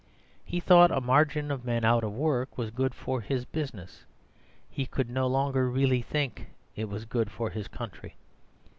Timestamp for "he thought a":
0.43-0.99